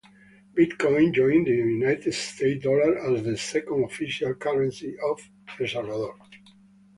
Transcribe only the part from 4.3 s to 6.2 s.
currency of El Salvador.